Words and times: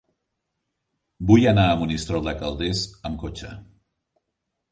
Vull 1.31 1.45
anar 1.51 1.65
a 1.73 1.75
Monistrol 1.81 2.25
de 2.29 2.33
Calders 2.41 2.83
amb 3.11 3.21
cotxe. 3.25 3.51